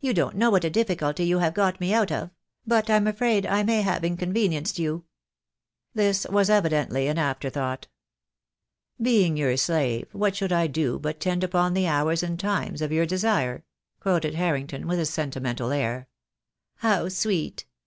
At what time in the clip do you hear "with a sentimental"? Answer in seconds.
14.88-15.70